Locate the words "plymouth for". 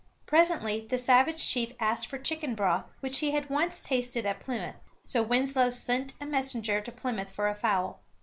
6.91-7.47